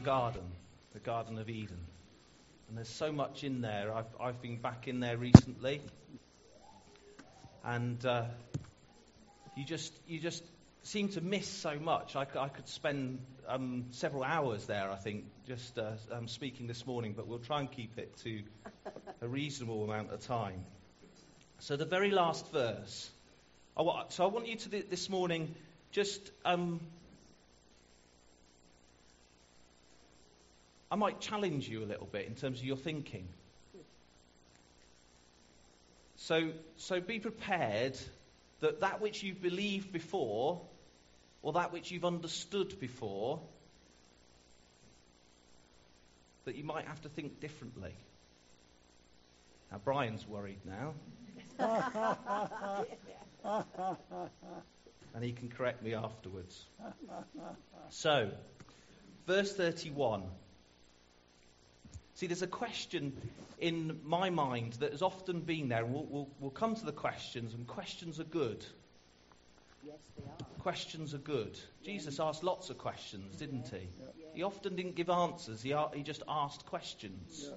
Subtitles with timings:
[0.00, 0.52] the garden,
[0.94, 1.76] the Garden of Eden.
[2.68, 3.92] And there's so much in there.
[3.94, 5.82] I've, I've been back in there recently.
[7.62, 8.24] And uh,
[9.58, 10.42] you, just, you just
[10.84, 12.16] seem to miss so much.
[12.16, 16.86] I, I could spend um, several hours there, I think, just uh, um, speaking this
[16.86, 18.42] morning, but we'll try and keep it to
[19.20, 20.64] a reasonable amount of time.
[21.58, 23.10] So, the very last verse.
[23.76, 25.54] I want, so, I want you to this morning
[25.92, 26.30] just.
[26.46, 26.80] Um,
[30.90, 33.28] I might challenge you a little bit in terms of your thinking.
[36.16, 37.96] So, so be prepared
[38.60, 40.60] that that which you've believed before,
[41.42, 43.40] or that which you've understood before,
[46.44, 47.94] that you might have to think differently.
[49.70, 50.94] Now, Brian's worried now.
[55.14, 56.64] and he can correct me afterwards.
[57.90, 58.30] So,
[59.26, 60.24] verse 31.
[62.20, 63.16] See, there's a question
[63.58, 65.86] in my mind that has often been there.
[65.86, 68.62] We'll, we'll, we'll come to the questions, and questions are good.
[69.82, 70.46] Yes, they are.
[70.58, 71.58] Questions are good.
[71.82, 73.88] Jesus asked lots of questions, didn't he?
[74.34, 77.50] He often didn't give answers, he, he just asked questions.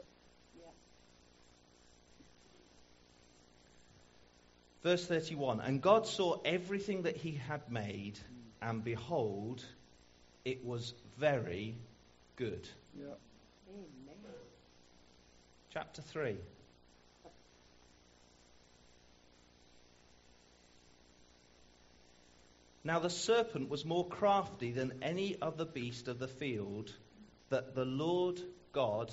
[4.82, 8.70] Verse 31 And God saw everything that he had made, mm.
[8.70, 9.62] and behold,
[10.46, 11.76] it was very
[12.38, 12.66] good.
[12.98, 13.16] Yeah
[15.74, 16.36] chapter 3.
[22.84, 26.94] Now the serpent was more crafty than any other beast of the field
[27.50, 28.40] that the Lord
[28.72, 29.12] God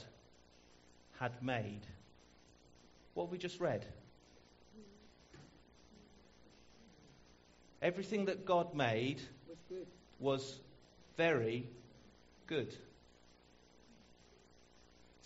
[1.19, 1.87] had made.
[3.15, 3.87] What we just read.
[7.81, 9.59] Everything that God made was,
[10.19, 10.61] was
[11.17, 11.67] very
[12.47, 12.77] good.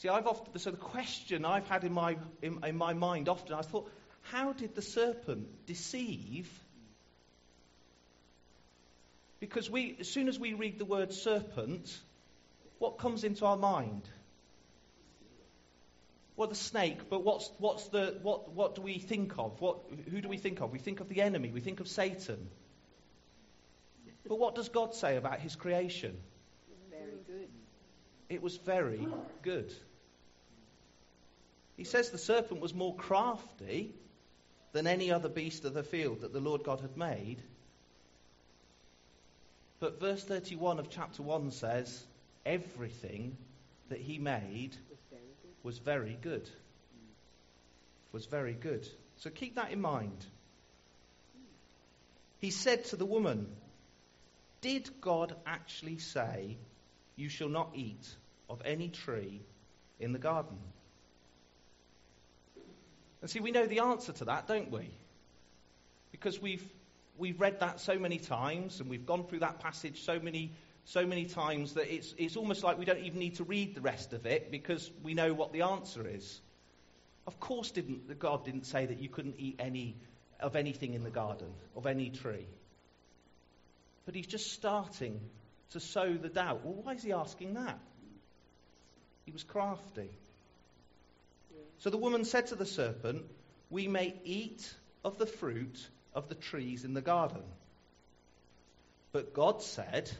[0.05, 3.55] See, I've often, so the question I've had in my, in, in my mind often,
[3.55, 6.47] I thought, how did the serpent deceive?
[9.41, 11.99] Because we, as soon as we read the word serpent,
[12.81, 14.03] what comes into our mind?
[16.37, 19.59] Well, the snake, but what's, what's the, what, what do we think of?
[19.63, 19.79] What,
[20.11, 20.71] who do we think of?
[20.71, 22.51] We think of the enemy, we think of Satan.
[24.29, 26.15] But what does God say about his creation?
[26.91, 27.49] Very good.
[28.29, 29.09] It was very
[29.41, 29.73] good.
[31.77, 33.95] He says the serpent was more crafty
[34.73, 37.43] than any other beast of the field that the Lord God had made.
[39.81, 42.05] But verse 31 of chapter 1 says,
[42.47, 43.37] everything
[43.89, 44.77] that he made
[45.63, 46.49] was very good.
[48.13, 48.89] Was very good.
[49.19, 50.25] So keep that in mind.
[52.39, 53.49] He said to the woman,
[54.61, 56.57] Did God actually say,
[57.17, 58.07] You shall not eat
[58.49, 59.41] of any tree
[59.99, 60.59] in the garden?
[63.25, 64.91] And see, we know the answer to that, don't we?
[66.13, 66.63] Because we've,
[67.17, 70.53] we've read that so many times and we've gone through that passage so many,
[70.85, 73.81] so many times that it's, it's almost like we don't even need to read the
[73.81, 76.39] rest of it because we know what the answer is.
[77.27, 79.97] Of course, didn't, God didn't say that you couldn't eat any
[80.39, 82.47] of anything in the garden, of any tree.
[84.05, 85.19] But he's just starting
[85.71, 86.63] to sow the doubt.
[86.63, 87.79] Well, why is he asking that?
[89.25, 90.11] He was crafty.
[91.85, 93.27] So the woman said to the serpent,
[93.69, 94.73] We may eat
[95.05, 97.43] of the fruit of the trees in the garden.
[99.13, 100.11] But God said,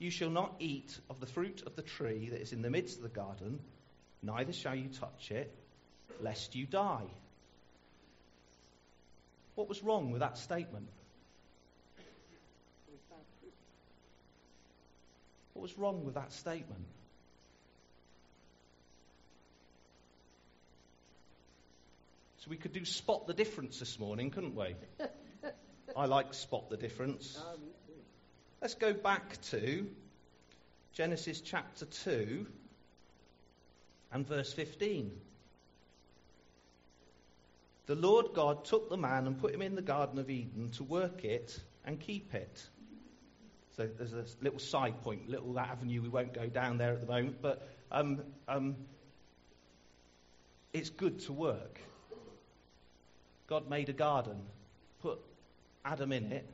[0.00, 2.96] You shall not eat of the fruit of the tree that is in the midst
[2.96, 3.60] of the garden,
[4.24, 5.54] neither shall you touch it,
[6.20, 7.06] lest you die.
[9.54, 10.88] What was wrong with that statement?
[15.52, 16.86] What was wrong with that statement?
[22.46, 24.76] So we could do spot the difference this morning, couldn't we?
[25.96, 27.36] I like spot the difference.
[28.62, 29.88] Let's go back to
[30.92, 32.46] Genesis chapter 2
[34.12, 35.10] and verse 15.
[37.86, 40.84] The Lord God took the man and put him in the Garden of Eden to
[40.84, 42.62] work it and keep it.
[43.76, 46.00] So there's a little side point, little avenue.
[46.00, 48.76] We won't go down there at the moment, but um, um,
[50.72, 51.80] it's good to work.
[53.48, 54.36] God made a garden,
[55.02, 55.18] put
[55.84, 56.46] Adam in it,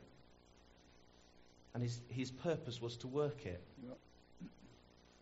[1.73, 3.61] and his, his purpose was to work it.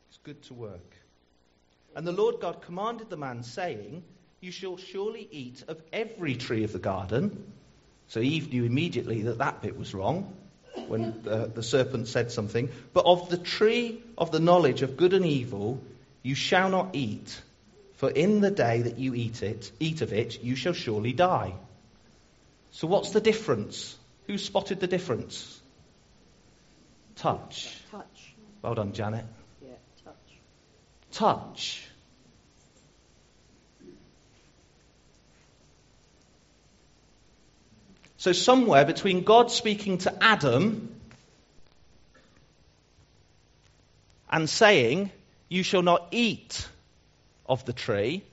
[0.10, 0.96] It's good to work.
[1.96, 4.04] And the Lord God commanded the man, saying,
[4.42, 7.54] You shall surely eat of every tree of the garden.
[8.08, 10.34] So Eve knew immediately that that bit was wrong.
[10.88, 12.70] when uh, the serpent said something.
[12.94, 15.82] But of the tree of the knowledge of good and evil
[16.24, 17.42] you shall not eat,
[18.02, 21.54] for in the day that you eat it, eat of it, you shall surely die.
[22.72, 23.96] So what's the difference?
[24.26, 25.62] Who spotted the difference?
[27.18, 27.72] Touch.
[27.92, 28.34] Touch.
[28.64, 29.24] Well done, Janet.
[29.64, 30.16] Yeah, touch.
[31.12, 31.88] Touch.
[38.18, 40.96] So, somewhere between God speaking to Adam
[44.28, 45.12] and saying,
[45.50, 46.68] You shall not eat
[47.52, 48.24] of the tree,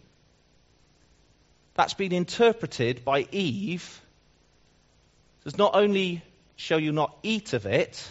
[1.74, 4.00] that's been interpreted by Eve
[5.44, 6.22] as not only
[6.54, 8.10] shall you not eat of it,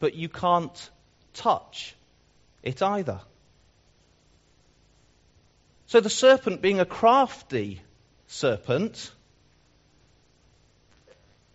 [0.00, 0.90] but you can't
[1.32, 1.94] touch
[2.62, 3.20] it either.
[5.86, 7.80] So the serpent, being a crafty
[8.26, 9.12] serpent,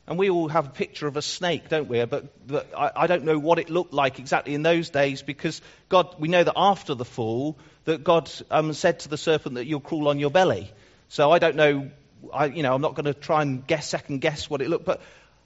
[0.08, 2.04] and we all have a picture of a snake, don't we?
[2.06, 5.62] But, but I, I, don't know what it looked like exactly in those days because
[5.88, 7.58] God, we know that after the fall,
[7.90, 10.72] that God um, said to the serpent that you'll crawl on your belly.
[11.08, 11.90] So I don't know,
[12.32, 14.86] I, you know, I'm not going to try and guess, second guess what it looked,
[14.86, 15.02] but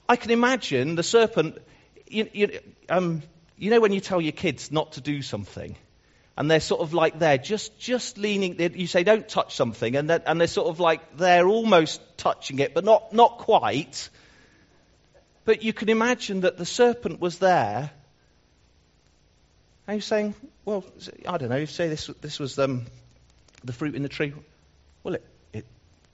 [0.09, 1.57] I can imagine the serpent.
[2.07, 2.59] You, you,
[2.89, 3.23] um,
[3.57, 5.77] you know when you tell your kids not to do something,
[6.35, 8.59] and they're sort of like there, just just leaning.
[8.59, 12.59] You say don't touch something, and they're, and they're sort of like they're almost touching
[12.59, 14.09] it, but not not quite.
[15.45, 17.91] But you can imagine that the serpent was there.
[19.87, 20.33] And he's saying,
[20.65, 20.85] well,
[21.27, 22.85] I don't know, you say this, this was um,
[23.63, 24.33] the fruit in the tree.
[25.03, 25.65] Well, it, it,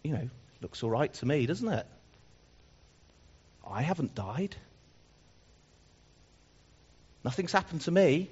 [0.04, 0.30] you know,
[0.62, 1.86] looks all right to me, doesn't it?
[3.70, 4.56] I haven't died.
[7.24, 8.30] Nothing's happened to me.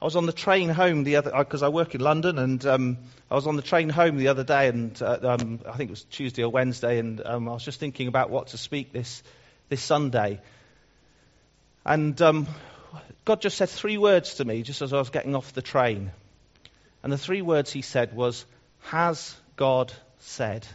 [0.00, 2.64] I was on the train home the other because uh, I work in London, and
[2.64, 2.98] um,
[3.28, 5.92] I was on the train home the other day, and uh, um, I think it
[5.92, 9.24] was Tuesday or Wednesday, and um, I was just thinking about what to speak this
[9.68, 10.40] this Sunday,
[11.84, 12.46] and um,
[13.24, 16.10] God just said three words to me just as I was getting off the train,
[17.02, 18.44] and the three words He said was,
[18.80, 20.66] "Has God said?"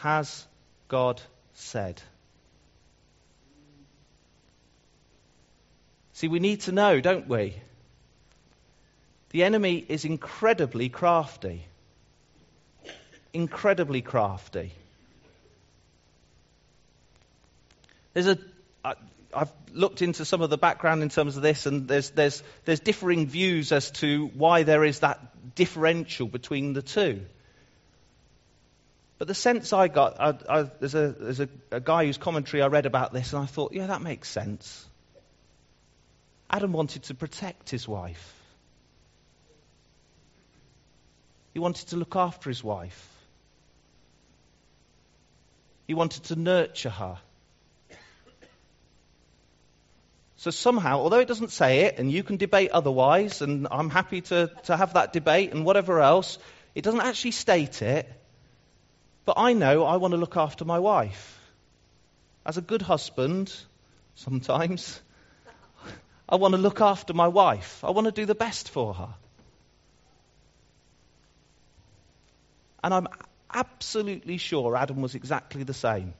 [0.00, 0.46] Has
[0.86, 1.20] God
[1.54, 2.00] said?
[6.12, 7.54] See, we need to know, don't we?
[9.30, 11.64] The enemy is incredibly crafty.
[13.32, 14.72] Incredibly crafty.
[18.18, 18.38] There's a.
[18.84, 18.94] I,
[19.32, 22.80] I've looked into some of the background in terms of this, and there's, there's, there's
[22.80, 27.20] differing views as to why there is that differential between the two.
[29.18, 32.60] But the sense I got, I, I, there's, a, there's a, a guy whose commentary
[32.60, 34.84] I read about this, and I thought, yeah, that makes sense.
[36.50, 38.34] Adam wanted to protect his wife.
[41.54, 43.08] He wanted to look after his wife.
[45.86, 47.18] He wanted to nurture her.
[50.38, 54.20] So somehow, although it doesn't say it, and you can debate otherwise, and I'm happy
[54.20, 56.38] to, to have that debate and whatever else,
[56.76, 58.08] it doesn't actually state it.
[59.24, 61.40] But I know I want to look after my wife.
[62.46, 63.52] As a good husband,
[64.14, 65.00] sometimes,
[66.28, 67.82] I want to look after my wife.
[67.82, 69.14] I want to do the best for her.
[72.84, 73.08] And I'm
[73.52, 76.14] absolutely sure Adam was exactly the same.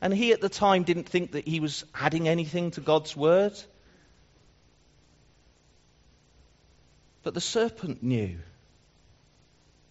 [0.00, 3.54] And he at the time didn't think that he was adding anything to God's word.
[7.22, 8.38] But the serpent knew.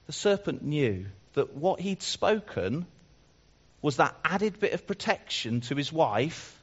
[0.08, 2.86] The serpent knew that what he'd spoken
[3.82, 6.60] was that added bit of protection to his wife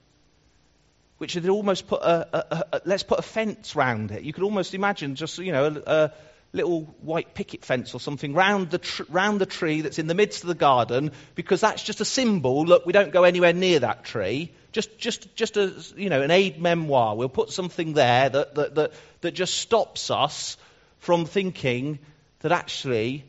[1.22, 4.25] which had almost put a, a, a, let's put a fence round it.
[4.25, 6.11] You could almost imagine just you know a,
[6.52, 10.14] little white picket fence or something round the tr- round the tree that's in the
[10.14, 12.64] midst of the garden, because that's just a symbol.
[12.64, 14.52] Look, we don't go anywhere near that tree.
[14.73, 17.16] Just just just a you know an aid memoir.
[17.16, 18.92] We'll put something there that that that,
[19.23, 20.56] that just stops us
[20.99, 21.99] from thinking
[22.40, 23.25] that actually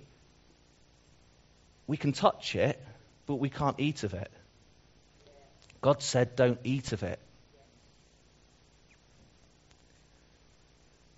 [1.87, 2.81] we can touch it,
[3.25, 4.31] but we can't eat of it.
[5.81, 7.19] God said, don't eat of it.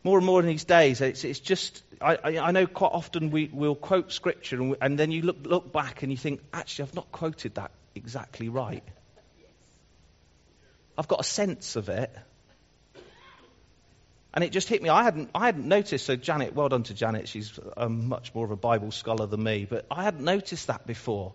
[0.05, 3.49] More and more in these days, it's, it's just, I, I, know quite often we,
[3.51, 6.83] will quote scripture and, we, and, then you look, look back and you think, actually,
[6.83, 8.83] I've not quoted that exactly right.
[10.95, 12.15] I've got a sense of it.
[14.31, 14.89] And it just hit me.
[14.89, 16.05] I hadn't, I hadn't noticed.
[16.05, 17.27] So, Janet, well done to Janet.
[17.27, 19.65] She's um, much more of a Bible scholar than me.
[19.67, 21.33] But I hadn't noticed that before.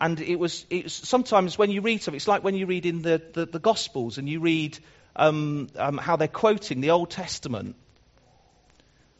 [0.00, 2.86] And it was, it was sometimes when you read something, it's like when you read
[2.86, 4.78] in the, the, the Gospels and you read
[5.16, 7.76] um, um, how they're quoting the Old Testament.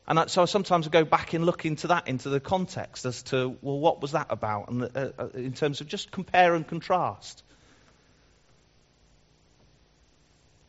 [0.07, 3.23] And I, so sometimes I go back and look into that, into the context as
[3.25, 4.71] to, well, what was that about?
[4.71, 7.43] And uh, uh, in terms of just compare and contrast.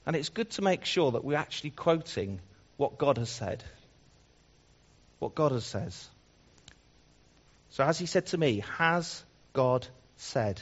[0.06, 2.40] And it's good to make sure that we're actually quoting
[2.78, 3.64] what God has said.
[5.20, 6.08] What God has says.
[7.72, 10.62] So as he said to me, has God said?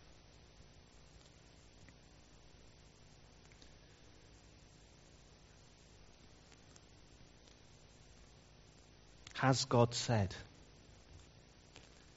[9.41, 10.35] Has God said?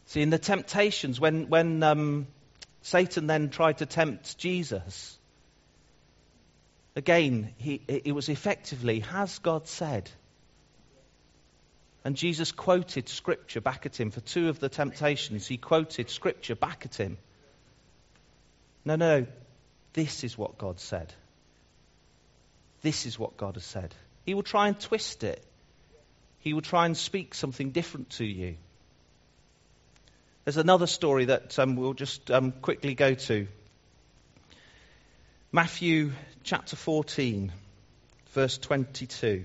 [0.08, 2.26] See, in the temptations, when, when um,
[2.82, 5.18] Satan then tried to tempt Jesus,
[6.94, 10.10] again, he, it was effectively, Has God said?
[12.04, 14.10] And Jesus quoted scripture back at him.
[14.10, 17.16] For two of the temptations, he quoted scripture back at him.
[18.84, 19.26] No, no,
[19.94, 21.10] this is what God said.
[22.82, 23.94] This is what God has said.
[24.26, 25.42] He will try and twist it.
[26.44, 28.56] He will try and speak something different to you.
[30.44, 33.48] There's another story that um, we'll just um, quickly go to.
[35.50, 37.50] Matthew chapter 14,
[38.32, 39.44] verse 22.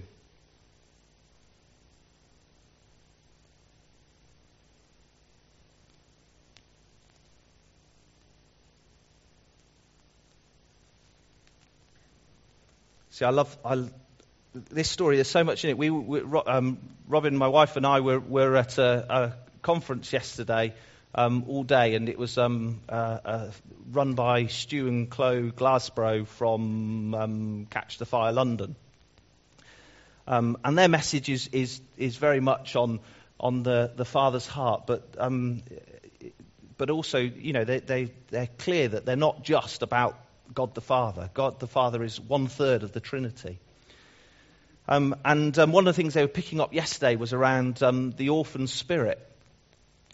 [13.11, 13.87] See, I love I,
[14.53, 15.17] this story.
[15.17, 15.77] There's so much in it.
[15.77, 20.73] We, we um, Robin, my wife, and I were, were at a, a conference yesterday
[21.15, 23.51] um, all day, and it was um, uh, uh,
[23.91, 28.75] run by Stu and Chloe Glassborow from um, Catch the Fire London.
[30.27, 32.99] Um, and their message is, is, is very much on,
[33.39, 35.63] on the, the Father's heart, but, um,
[36.77, 40.19] but also, you know, they, they, they're clear that they're not just about
[40.53, 41.31] God the Father.
[41.33, 43.57] God the Father is one third of the Trinity.
[44.89, 48.11] Um, and um, one of the things they were picking up yesterday was around um,
[48.11, 49.23] the orphan spirit.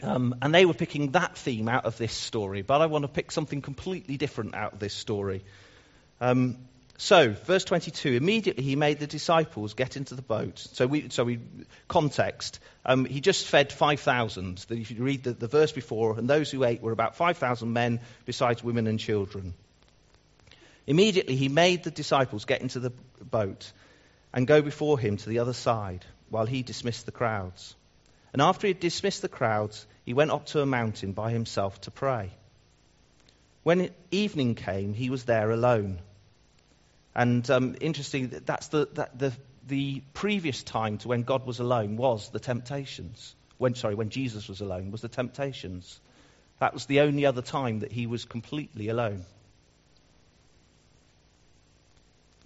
[0.03, 3.07] Um, and they were picking that theme out of this story, but I want to
[3.07, 5.45] pick something completely different out of this story.
[6.19, 6.57] Um,
[6.97, 10.59] so, verse 22 immediately he made the disciples get into the boat.
[10.73, 11.39] So, we, so we,
[11.87, 14.65] context, um, he just fed 5,000.
[14.69, 18.01] If you read the, the verse before, and those who ate were about 5,000 men,
[18.25, 19.53] besides women and children.
[20.85, 22.91] Immediately he made the disciples get into the
[23.21, 23.71] boat
[24.35, 27.73] and go before him to the other side while he dismissed the crowds.
[28.33, 31.79] And after he had dismissed the crowds, he went up to a mountain by himself
[31.81, 32.31] to pray.
[33.63, 35.99] When evening came, he was there alone.
[37.15, 39.31] And um, interesting, that's the, that, the,
[39.67, 43.33] the previous time to when God was alone was the temptations.
[43.57, 45.97] When, sorry, when Jesus was alone was the temptations.
[46.59, 49.23] That was the only other time that he was completely alone.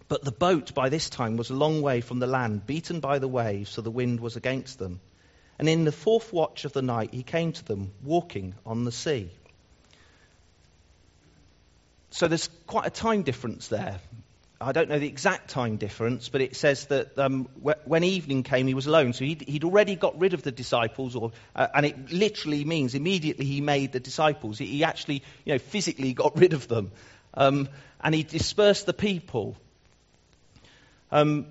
[0.09, 3.19] But the boat by this time was a long way from the land, beaten by
[3.19, 4.99] the waves, so the wind was against them.
[5.59, 8.91] And in the fourth watch of the night he came to them, walking on the
[8.91, 9.29] sea.
[12.09, 13.99] So there's quite a time difference there.
[14.59, 17.47] I don't know the exact time difference, but it says that um,
[17.85, 19.13] when evening came, he was alone.
[19.13, 22.95] So he'd, he'd already got rid of the disciples, or, uh, and it literally means
[22.95, 24.57] immediately he made the disciples.
[24.57, 26.91] He, actually, you know, physically got rid of them,
[27.35, 27.69] um,
[28.01, 29.55] and he dispersed the people.
[31.11, 31.47] Um,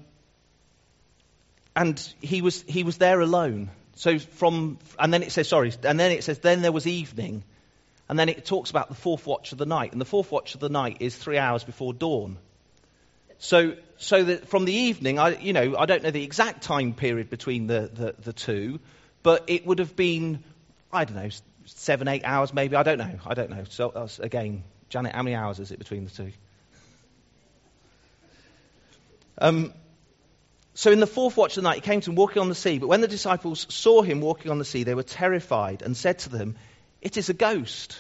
[1.74, 3.70] and he was, he was there alone.
[3.94, 7.44] So from, and then it says, sorry, and then it says, then there was evening.
[8.08, 9.92] And then it talks about the fourth watch of the night.
[9.92, 12.38] And the fourth watch of the night is three hours before dawn.
[13.38, 16.94] So, so that from the evening, I, you know, I don't know the exact time
[16.94, 18.80] period between the, the, the two,
[19.22, 20.42] but it would have been,
[20.92, 21.28] I don't know,
[21.66, 22.76] seven, eight hours maybe.
[22.76, 23.18] I don't know.
[23.26, 23.64] I don't know.
[23.68, 26.32] So, uh, again, Janet, how many hours is it between the two?
[29.40, 29.72] Um,
[30.74, 32.54] so in the fourth watch of the night, he came to him walking on the
[32.54, 32.78] sea.
[32.78, 36.20] But when the disciples saw him walking on the sea, they were terrified and said
[36.20, 36.56] to them,
[37.00, 37.98] It is a ghost.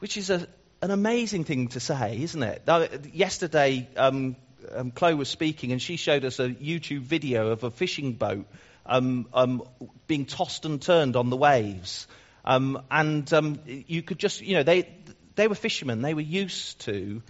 [0.00, 0.48] Which is a,
[0.80, 2.62] an amazing thing to say, isn't it?
[2.66, 4.34] Now, yesterday, um,
[4.74, 8.46] um, Chloe was speaking and she showed us a YouTube video of a fishing boat
[8.84, 9.62] um, um
[10.08, 12.08] being tossed and turned on the waves.
[12.44, 14.88] Um, and um, you could just, you know, they,
[15.36, 16.02] they were fishermen.
[16.02, 17.22] They were used to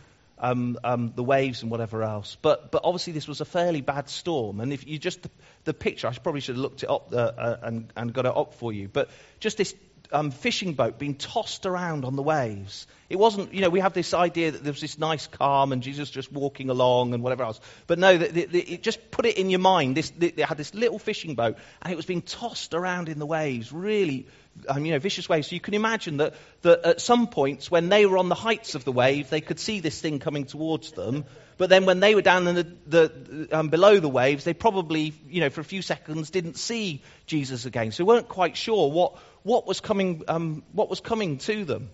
[0.43, 2.37] um, um, the waves and whatever else.
[2.43, 4.61] But, but obviously, this was a fairly bad storm.
[4.61, 5.31] And if you just, the,
[5.65, 8.37] the picture, I probably should have looked it up uh, uh, and, and got it
[8.37, 8.89] up for you.
[8.89, 9.09] But
[9.39, 9.75] just this
[10.11, 12.87] um, fishing boat being tossed around on the waves.
[13.09, 15.83] It wasn't, you know, we have this idea that there was this nice calm and
[15.83, 17.61] Jesus just walking along and whatever else.
[17.87, 19.97] But no, the, the, the, it just put it in your mind.
[19.97, 23.27] This, they had this little fishing boat and it was being tossed around in the
[23.27, 24.27] waves, really
[24.69, 25.49] um, you know, vicious waves.
[25.49, 28.75] So you can imagine that, that at some points when they were on the heights
[28.75, 31.25] of the wave, they could see this thing coming towards them.
[31.59, 35.15] But then when they were down in the, the um, below the waves, they probably,
[35.29, 37.93] you know, for a few seconds didn't see Jesus again.
[37.93, 41.91] So weren't quite sure what, what, was, coming, um, what was coming to them.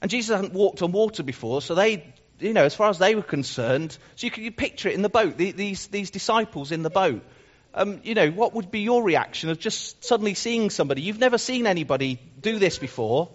[0.00, 2.04] And Jesus hadn't walked on water before, so they,
[2.38, 5.08] you know, as far as they were concerned, so you you picture it in the
[5.08, 7.22] boat, the, these, these disciples in the boat
[7.74, 11.02] um, you know, what would be your reaction of just suddenly seeing somebody?
[11.02, 13.28] You've never seen anybody do this before.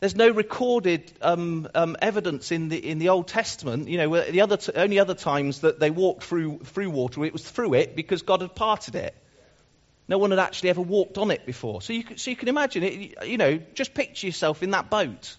[0.00, 3.88] There's no recorded um, um, evidence in the, in the Old Testament.
[3.88, 7.34] You know, the other t- only other times that they walked through, through water, it
[7.34, 9.14] was through it because God had parted it.
[10.10, 11.80] No one had actually ever walked on it before.
[11.80, 14.90] So you, can, so you can imagine it, you know, just picture yourself in that
[14.90, 15.36] boat.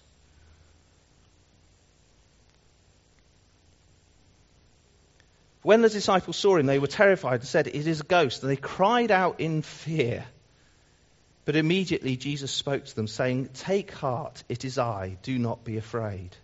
[5.60, 8.42] When the disciples saw him, they were terrified and said, It is a ghost.
[8.42, 10.24] And they cried out in fear.
[11.44, 15.76] But immediately Jesus spoke to them, saying, Take heart, it is I, do not be
[15.76, 16.34] afraid.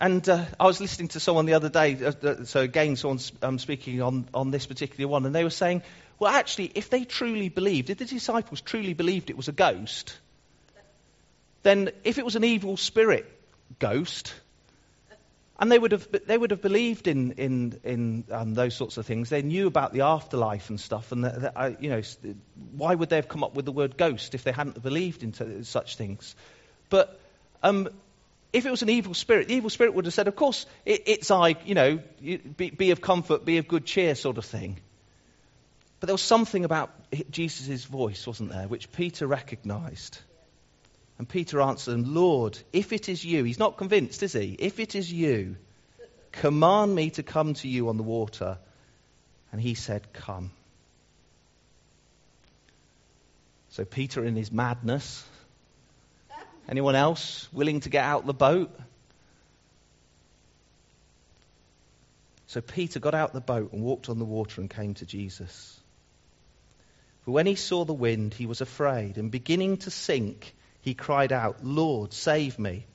[0.00, 3.58] And uh, I was listening to someone the other day, uh, so again, someone um,
[3.58, 5.82] speaking on, on this particular one, and they were saying,
[6.18, 10.16] well, actually, if they truly believed, if the disciples truly believed it was a ghost,
[11.62, 13.30] then if it was an evil spirit
[13.78, 14.34] ghost,
[15.58, 19.06] and they would have, they would have believed in, in, in um, those sorts of
[19.06, 19.30] things.
[19.30, 21.12] They knew about the afterlife and stuff.
[21.12, 22.02] And, that, that, uh, you know,
[22.76, 25.64] why would they have come up with the word ghost if they hadn't believed in
[25.64, 26.34] such things?
[26.90, 27.20] But
[27.62, 27.88] um,
[28.54, 31.02] if it was an evil spirit, the evil spirit would have said, of course, it,
[31.06, 34.78] it's I, you know, be, be of comfort, be of good cheer sort of thing.
[35.98, 36.90] But there was something about
[37.30, 40.18] Jesus' voice, wasn't there, which Peter recognized.
[41.18, 44.54] And Peter answered him, Lord, if it is you, he's not convinced, is he?
[44.56, 45.56] If it is you,
[46.30, 48.58] command me to come to you on the water.
[49.50, 50.52] And he said, Come.
[53.70, 55.24] So Peter, in his madness,
[56.68, 58.70] anyone else willing to get out the boat?
[62.46, 65.80] So Peter got out the boat and walked on the water and came to Jesus.
[67.24, 71.32] But when he saw the wind, he was afraid, and beginning to sink, he cried
[71.32, 72.86] out, Lord, save me.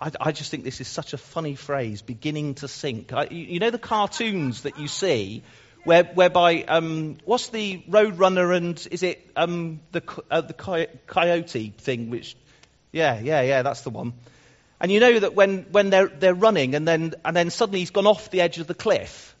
[0.00, 3.12] I, I, just think this is such a funny phrase, beginning to sink.
[3.12, 5.42] I, you, you, know the cartoons that you see,
[5.84, 12.10] where, whereby, um, what's the Roadrunner and is it um, the, uh, the coyote thing?
[12.10, 12.36] Which,
[12.96, 14.14] yeah, yeah, yeah, that's the one.
[14.80, 17.90] And you know that when, when they're, they're running and then, and then suddenly he's
[17.90, 19.36] gone off the edge of the cliff.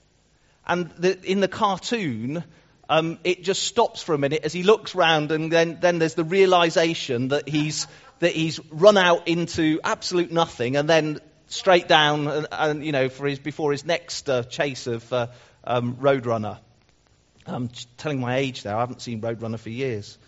[0.66, 2.44] And the, in the cartoon,
[2.88, 6.14] um, it just stops for a minute as he looks round, and then, then there's
[6.14, 7.86] the realization that he's,
[8.18, 13.08] that he's run out into absolute nothing, and then straight down, and, and you know,
[13.08, 15.28] for his, before his next uh, chase of uh,
[15.64, 16.58] um, Roadrunner.
[17.46, 18.76] I'm telling my age there.
[18.76, 20.18] I haven't seen Roadrunner for years.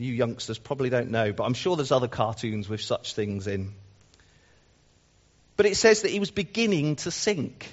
[0.00, 3.74] You youngsters probably don't know, but I'm sure there's other cartoons with such things in.
[5.58, 7.70] But it says that he was beginning to sink.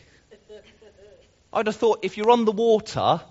[1.54, 3.22] I'd have thought if you're on the water,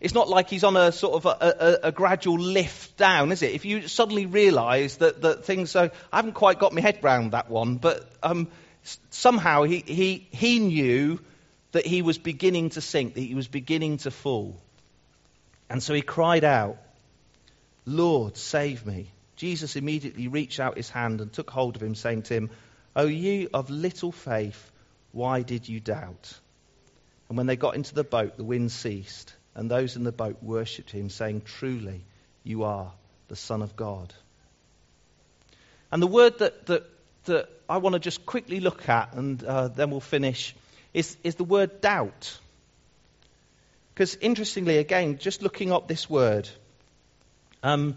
[0.00, 3.40] it's not like he's on a sort of a, a, a gradual lift down, is
[3.42, 3.52] it?
[3.52, 7.48] If you suddenly realise that, that things I haven't quite got my head round that
[7.48, 8.48] one, but um,
[9.08, 11.20] somehow he, he, he knew
[11.70, 14.60] that he was beginning to sink, that he was beginning to fall.
[15.70, 16.76] And so he cried out,
[17.84, 19.10] Lord, save me.
[19.36, 22.50] Jesus immediately reached out his hand and took hold of him, saying to him,
[22.94, 24.70] O ye of little faith,
[25.12, 26.38] why did you doubt?
[27.28, 30.42] And when they got into the boat, the wind ceased, and those in the boat
[30.42, 32.04] worshipped him, saying, Truly,
[32.44, 32.92] you are
[33.28, 34.12] the Son of God.
[35.90, 36.84] And the word that, that,
[37.24, 40.54] that I want to just quickly look at, and uh, then we'll finish,
[40.94, 42.38] is, is the word doubt.
[43.94, 46.48] Because interestingly, again, just looking up this word,
[47.62, 47.96] um,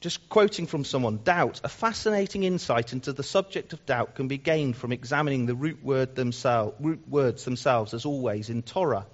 [0.00, 4.38] just quoting from someone, doubt, a fascinating insight into the subject of doubt can be
[4.38, 9.06] gained from examining the root, word themselves, root words themselves, as always, in Torah.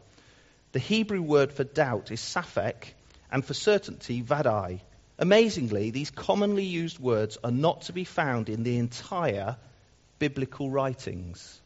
[0.73, 2.93] The Hebrew word for doubt is safek,
[3.31, 4.81] and for certainty, vadai.
[5.19, 9.57] Amazingly, these commonly used words are not to be found in the entire
[10.19, 11.61] biblical writings.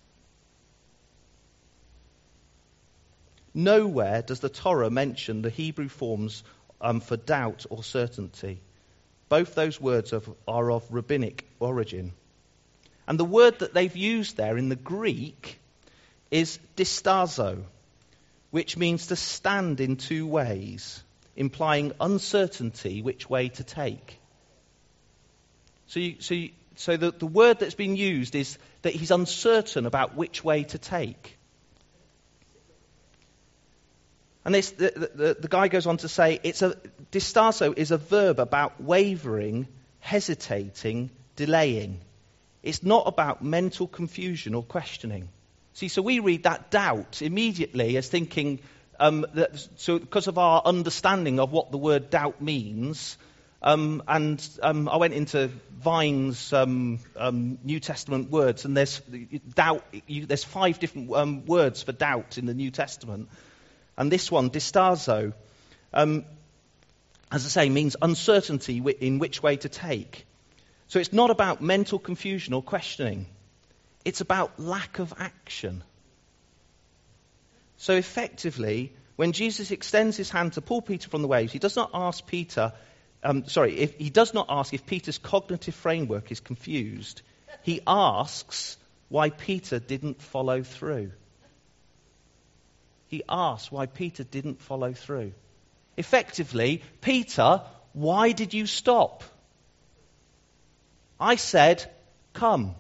[3.55, 6.45] Nowhere does the Torah mention the Hebrew forms
[6.81, 8.61] um, for doubt or certainty.
[9.29, 12.13] Both those words of, are of rabbinic origin.
[13.07, 15.59] And the word that they've used there in the Greek
[16.31, 17.65] is distazo,
[18.51, 21.03] which means to stand in two ways,
[21.37, 24.21] implying uncertainty which way to take.
[25.87, 29.87] So, you, so, you, so the, the word that's been used is that he's uncertain
[29.87, 31.38] about which way to take.
[34.49, 36.75] And this, the, the, the, guy goes on to say, it's a,
[37.13, 39.69] distazo is a verb about wavering,
[40.01, 42.01] hesitating, delaying.
[42.63, 45.29] It's not about mental confusion or questioning.
[45.75, 48.61] See, so we read that doubt immediately as thinking,
[48.99, 53.19] um, that, so because of our understanding of what the word doubt means,
[53.61, 59.03] um, and um, I went into Vine's um, um, New Testament words, and there's
[59.55, 59.85] doubt.
[60.07, 63.29] You, there's five different um, words for doubt in the New Testament,
[63.99, 65.35] and this one, distazo,
[65.93, 66.25] as
[67.33, 70.25] I say, means uncertainty in which way to take.
[70.87, 73.27] So it's not about mental confusion or questioning.
[74.05, 75.83] It's about lack of action.
[77.77, 81.75] So effectively, when Jesus extends his hand to pull Peter from the waves, he does
[81.75, 82.73] not ask Peter,
[83.25, 87.21] um, sorry, if, he does not ask if Peter's cognitive framework is confused.
[87.63, 88.77] He asks
[89.09, 91.11] why Peter didn't follow through.
[93.09, 95.33] He asks why Peter didn't follow through.
[95.97, 99.25] Effectively, Peter, why did you stop?
[101.19, 101.91] I said,
[102.33, 102.75] come.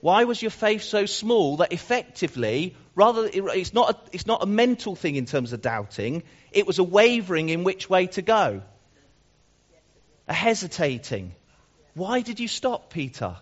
[0.00, 4.46] Why was your faith so small that effectively, rather, it's not, a, it's not a
[4.46, 8.62] mental thing in terms of doubting, it was a wavering in which way to go,
[10.26, 11.34] a hesitating.
[11.94, 13.36] Why did you stop, Peter?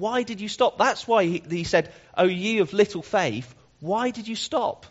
[0.00, 0.78] Why did you stop?
[0.78, 4.86] That's why he, he said, O ye of little faith, why did you stop?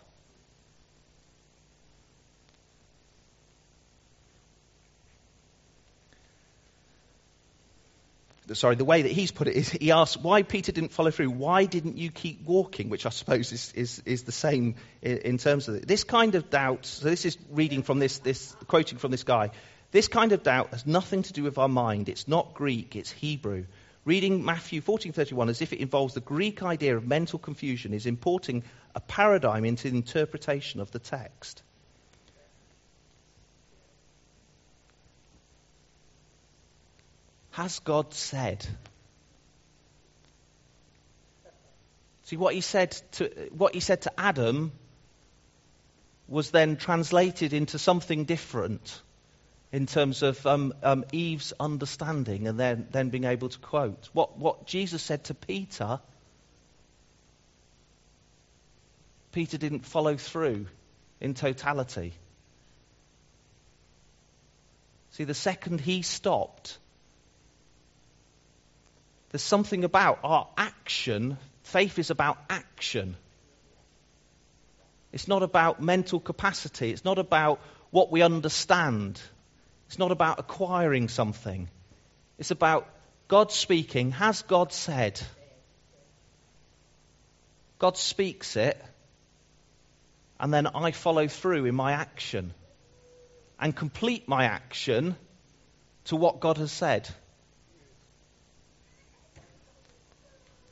[8.54, 11.30] sorry, the way that he's put it is he asks why Peter didn't follow through.
[11.30, 12.88] Why didn't you keep walking?
[12.88, 15.88] Which I suppose is, is, is the same in, in terms of it.
[15.88, 19.50] This kind of doubt, so this is reading from this, this, quoting from this guy.
[19.90, 22.08] This kind of doubt has nothing to do with our mind.
[22.08, 23.64] It's not Greek, it's Hebrew.
[24.06, 28.62] Reading Matthew 14:31 as if it involves the Greek idea of mental confusion is importing
[28.94, 31.64] a paradigm into the interpretation of the text.
[37.50, 38.64] Has God said?
[42.22, 44.70] See what he said to what he said to Adam
[46.28, 49.02] was then translated into something different
[49.76, 54.08] in terms of um, um, Eve's understanding and then, then being able to quote.
[54.14, 56.00] What, what Jesus said to Peter,
[59.32, 60.68] Peter didn't follow through
[61.20, 62.14] in totality.
[65.10, 66.78] See, the second he stopped,
[69.30, 71.36] there's something about our action.
[71.64, 73.14] Faith is about action.
[75.12, 76.92] It's not about mental capacity.
[76.92, 77.60] It's not about
[77.90, 79.20] what we understand.
[79.86, 81.68] It's not about acquiring something.
[82.38, 82.88] It's about
[83.28, 84.10] God speaking.
[84.12, 85.20] Has God said?
[87.78, 88.82] God speaks it,
[90.40, 92.54] and then I follow through in my action
[93.60, 95.16] and complete my action
[96.04, 97.08] to what God has said.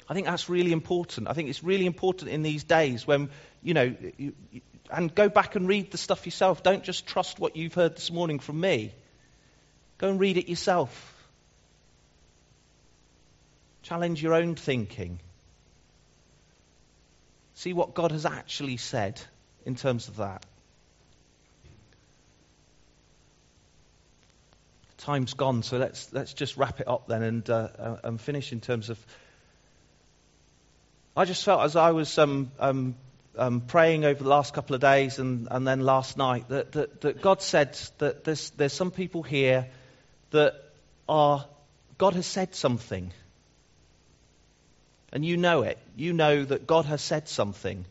[0.09, 1.29] I think that's really important.
[1.29, 3.31] I think it's really important in these days when,
[3.63, 6.63] you know, you, you, and go back and read the stuff yourself.
[6.63, 8.93] Don't just trust what you've heard this morning from me.
[9.99, 11.13] Go and read it yourself.
[13.83, 15.21] Challenge your own thinking.
[17.55, 19.21] See what God has actually said
[19.65, 20.45] in terms of that.
[24.99, 28.53] Time's gone, so let's let's just wrap it up then and uh, uh and finish
[28.53, 28.99] in terms of
[31.17, 32.97] I just felt as I was um, um,
[33.37, 37.01] um, praying over the last couple of days and, and then last night that, that,
[37.03, 39.69] that God said that there's, there's some people here
[40.35, 40.55] that
[41.09, 41.45] are,
[41.99, 43.13] God has said something.
[45.13, 45.79] And you know it.
[45.97, 47.85] You know that God has said something.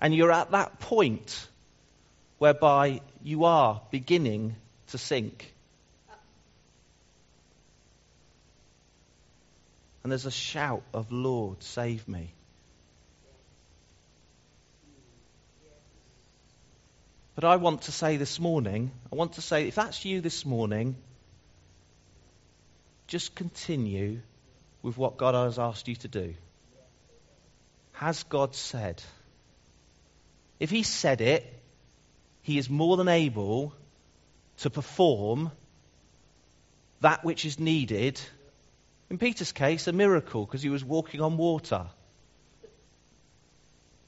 [0.00, 1.48] And you're at that point
[2.38, 4.56] whereby you are beginning
[4.88, 5.54] to sink.
[10.08, 12.32] and there's a shout of, Lord, save me.
[17.38, 20.44] But I want to say this morning, I want to say, if that's you this
[20.44, 20.96] morning,
[23.06, 24.22] just continue
[24.82, 26.34] with what God has asked you to do.
[27.92, 29.00] Has God said?
[30.58, 31.46] If He said it,
[32.42, 33.72] He is more than able
[34.56, 35.52] to perform
[37.02, 38.20] that which is needed.
[39.10, 41.86] In Peter's case, a miracle because he was walking on water.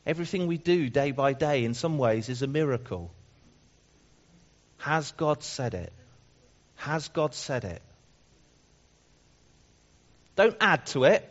[0.04, 3.12] Everything we do day by day, in some ways, is a miracle.
[4.80, 5.92] Has God said it?
[6.76, 7.82] Has God said it?
[10.36, 11.22] Don't add to it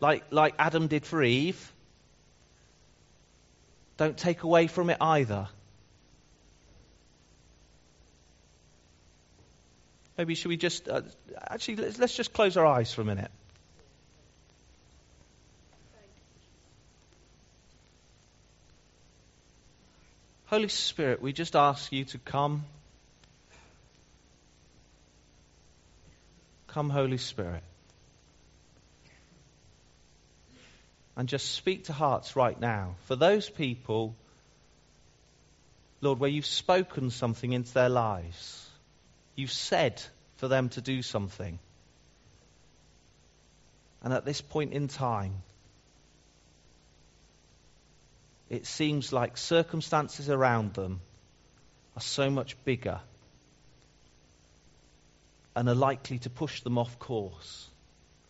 [0.00, 1.72] like, like Adam did for Eve.
[3.96, 5.48] Don't take away from it either.
[10.18, 11.02] Maybe should we just uh,
[11.48, 13.30] actually let's, let's just close our eyes for a minute.
[20.52, 22.66] Holy Spirit, we just ask you to come.
[26.66, 27.62] Come, Holy Spirit.
[31.16, 32.96] And just speak to hearts right now.
[33.06, 34.14] For those people,
[36.02, 38.68] Lord, where you've spoken something into their lives,
[39.34, 40.02] you've said
[40.36, 41.58] for them to do something.
[44.02, 45.32] And at this point in time,
[48.52, 51.00] it seems like circumstances around them
[51.96, 53.00] are so much bigger
[55.56, 57.66] and are likely to push them off course.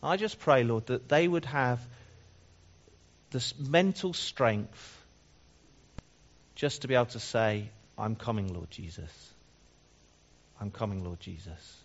[0.01, 1.85] I just pray, Lord, that they would have
[3.31, 5.03] this mental strength
[6.55, 9.33] just to be able to say, I'm coming, Lord Jesus.
[10.61, 11.82] I'm coming, Lord Jesus.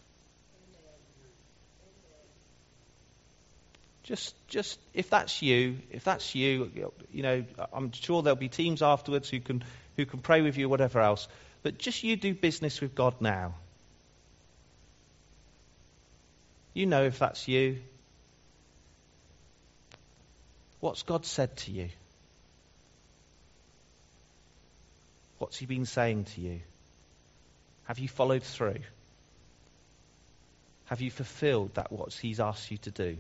[4.09, 7.45] Just, just if that's you, if that's you, you know,
[7.75, 9.63] I'm sure there'll be teams afterwards who can,
[9.99, 11.29] who can pray with you, whatever else.
[11.63, 13.53] But just you do business with God now.
[16.73, 17.81] You know if that's you.
[20.81, 21.91] What's God said to you?
[25.37, 26.61] What's He been saying to you?
[27.85, 28.81] Have you followed through?
[30.87, 33.19] Have you fulfilled that what He's asked you to do?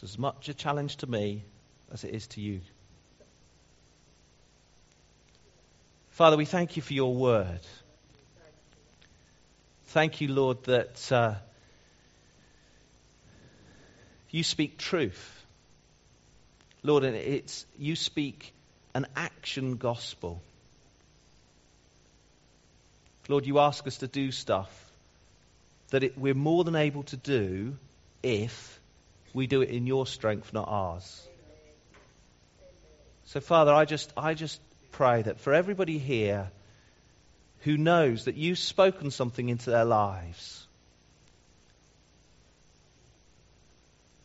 [0.00, 1.42] It's as much a challenge to me
[1.92, 2.60] as it is to you.
[6.10, 7.58] Father, we thank you for your word.
[9.86, 11.34] Thank you, Lord, that uh,
[14.30, 15.44] you speak truth.
[16.84, 18.54] Lord, and it's you speak
[18.94, 20.40] an action gospel.
[23.26, 24.92] Lord, you ask us to do stuff
[25.90, 27.76] that it, we're more than able to do
[28.22, 28.77] if
[29.34, 31.26] we do it in your strength, not ours.
[33.26, 34.60] So, Father, I just, I just
[34.92, 36.50] pray that for everybody here
[37.60, 40.66] who knows that you've spoken something into their lives,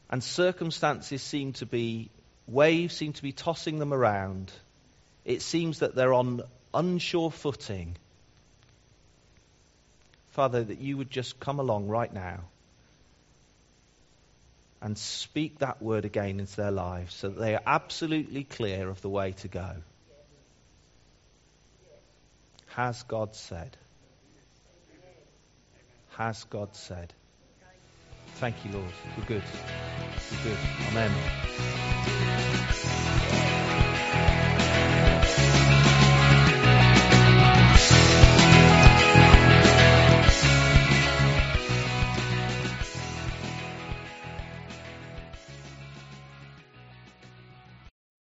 [0.09, 2.09] and circumstances seem to be,
[2.47, 4.51] waves seem to be tossing them around,
[5.25, 6.41] it seems that they're on
[6.73, 7.97] unsure footing.
[10.31, 12.41] Father, that you would just come along right now
[14.83, 19.01] and speak that word again into their lives so that they are absolutely clear of
[19.01, 19.77] the way to go.
[22.67, 23.77] Has God said?
[26.17, 27.13] Has God said?
[28.35, 28.91] Thank you, Lord.
[29.17, 29.43] We're good.
[30.31, 30.57] We're good.
[30.89, 31.11] Amen.